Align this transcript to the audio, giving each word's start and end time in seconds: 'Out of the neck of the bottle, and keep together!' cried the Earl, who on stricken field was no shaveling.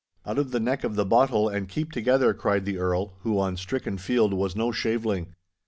'Out 0.25 0.39
of 0.39 0.49
the 0.49 0.59
neck 0.59 0.83
of 0.83 0.95
the 0.95 1.05
bottle, 1.05 1.47
and 1.47 1.69
keep 1.69 1.91
together!' 1.91 2.33
cried 2.33 2.65
the 2.65 2.79
Earl, 2.79 3.13
who 3.19 3.37
on 3.39 3.55
stricken 3.55 3.99
field 3.99 4.33
was 4.33 4.55
no 4.55 4.71
shaveling. 4.71 5.35